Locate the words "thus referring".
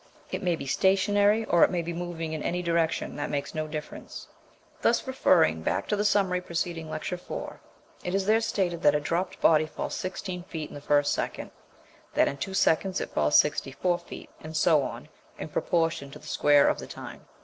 4.81-5.61